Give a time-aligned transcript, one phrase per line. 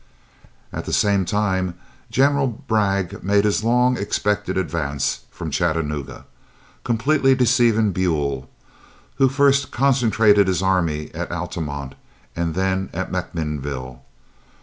[0.73, 1.75] At the same time
[2.09, 6.25] General Bragg made his long expected advance from Chattanooga,
[6.83, 8.49] completely deceiving Buell,
[9.17, 11.93] who first concentrated his army at Altamont
[12.35, 13.99] and then at MacMinnville.